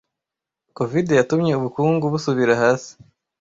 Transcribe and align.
COVID 0.77 1.07
yatumye 1.19 1.51
ubukungu 1.55 2.05
busubira 2.13 2.53
hasi. 2.61 2.91